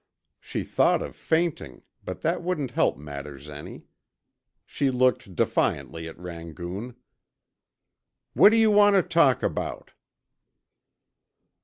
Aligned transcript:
She 0.39 0.63
thought 0.63 1.03
of 1.03 1.15
fainting, 1.15 1.83
but 2.03 2.21
that 2.21 2.41
wouldn't 2.41 2.71
help 2.71 2.97
matters 2.97 3.47
any. 3.47 3.85
She 4.65 4.89
looked 4.89 5.35
defiantly 5.35 6.07
at 6.07 6.17
Rangoon. 6.17 6.95
"What 8.33 8.49
do 8.49 8.57
you 8.57 8.71
want 8.71 8.95
to 8.95 9.03
talk 9.03 9.43
about?" 9.43 9.91